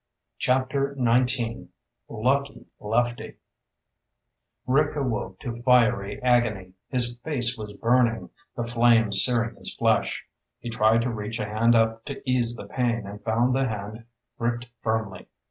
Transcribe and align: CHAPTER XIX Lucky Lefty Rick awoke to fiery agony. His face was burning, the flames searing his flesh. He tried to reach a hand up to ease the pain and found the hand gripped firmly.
CHAPTER 0.39 0.95
XIX 0.95 1.65
Lucky 2.09 2.65
Lefty 2.79 3.35
Rick 4.65 4.95
awoke 4.95 5.39
to 5.41 5.53
fiery 5.53 6.19
agony. 6.23 6.73
His 6.89 7.19
face 7.19 7.55
was 7.55 7.73
burning, 7.73 8.31
the 8.55 8.63
flames 8.63 9.23
searing 9.23 9.57
his 9.57 9.75
flesh. 9.75 10.25
He 10.57 10.71
tried 10.71 11.03
to 11.03 11.11
reach 11.11 11.39
a 11.39 11.45
hand 11.45 11.75
up 11.75 12.03
to 12.05 12.27
ease 12.27 12.55
the 12.55 12.65
pain 12.65 13.05
and 13.05 13.23
found 13.23 13.53
the 13.53 13.67
hand 13.67 14.05
gripped 14.39 14.69
firmly. 14.81 15.27